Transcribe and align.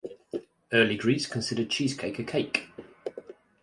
The 0.31 0.43
early 0.73 0.97
Greeks 0.97 1.27
considered 1.27 1.69
cheesecake 1.69 2.17
a 2.17 2.23
cake. 2.23 2.69